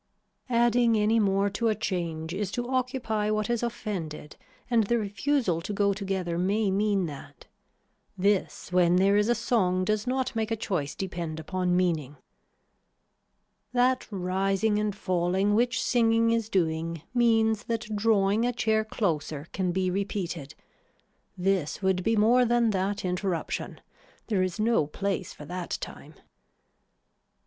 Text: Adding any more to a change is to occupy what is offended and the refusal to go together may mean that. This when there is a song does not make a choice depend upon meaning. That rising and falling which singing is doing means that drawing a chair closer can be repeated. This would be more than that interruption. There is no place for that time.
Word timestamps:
Adding 0.49 0.97
any 0.97 1.19
more 1.19 1.47
to 1.51 1.67
a 1.67 1.75
change 1.75 2.33
is 2.33 2.49
to 2.53 2.67
occupy 2.67 3.29
what 3.29 3.51
is 3.51 3.61
offended 3.61 4.35
and 4.67 4.85
the 4.87 4.97
refusal 4.97 5.61
to 5.61 5.73
go 5.73 5.93
together 5.93 6.39
may 6.39 6.71
mean 6.71 7.05
that. 7.05 7.45
This 8.17 8.71
when 8.71 8.95
there 8.95 9.15
is 9.15 9.29
a 9.29 9.35
song 9.35 9.85
does 9.85 10.07
not 10.07 10.35
make 10.35 10.49
a 10.49 10.55
choice 10.55 10.95
depend 10.95 11.39
upon 11.39 11.77
meaning. 11.77 12.17
That 13.73 14.07
rising 14.09 14.79
and 14.79 14.95
falling 14.95 15.53
which 15.53 15.79
singing 15.79 16.31
is 16.31 16.49
doing 16.49 17.03
means 17.13 17.65
that 17.65 17.95
drawing 17.95 18.43
a 18.43 18.51
chair 18.53 18.83
closer 18.83 19.45
can 19.53 19.71
be 19.71 19.91
repeated. 19.91 20.55
This 21.37 21.83
would 21.83 22.03
be 22.03 22.15
more 22.15 22.43
than 22.43 22.71
that 22.71 23.05
interruption. 23.05 23.81
There 24.29 24.41
is 24.41 24.59
no 24.59 24.87
place 24.87 25.31
for 25.31 25.45
that 25.45 25.77
time. 25.79 26.15